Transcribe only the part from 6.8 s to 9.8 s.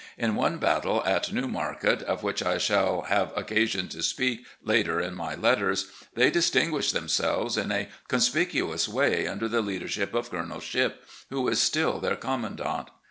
themselves in a conspicuous way under the